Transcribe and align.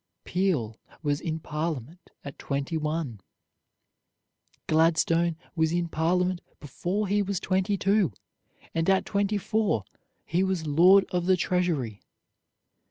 Peel 0.23 0.79
was 1.03 1.21
in 1.21 1.39
Parliament 1.39 2.09
at 2.25 2.39
twenty 2.39 2.75
one. 2.75 3.21
Gladstone 4.65 5.35
was 5.55 5.71
in 5.71 5.89
Parliament 5.89 6.41
before 6.59 7.07
he 7.07 7.21
was 7.21 7.39
twenty 7.39 7.77
two, 7.77 8.11
and 8.73 8.89
at 8.89 9.05
twenty 9.05 9.37
four 9.37 9.85
he 10.25 10.43
was 10.43 10.65
Lord 10.65 11.05
of 11.11 11.27
the 11.27 11.37
Treasury. 11.37 12.01